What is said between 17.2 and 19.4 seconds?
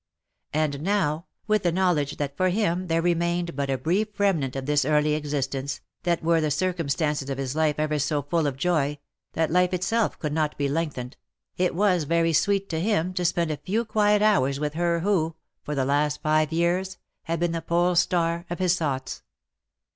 had been the pole star of his thoughts.